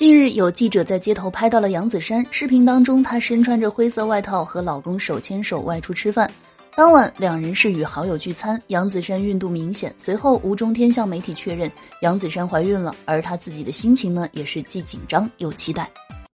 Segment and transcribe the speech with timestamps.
[0.00, 6.32] 近日有记者在街头拍到了杨子姗视频当中她身穿着灰色外套和老公手牵手外出吃饭。
[6.74, 15.86] 当晚两人是与好友聚餐杨子姗孕肚明显随后吴中天向媒体确认杨子姗怀孕了而她自己的心情呢也是既紧张又期待。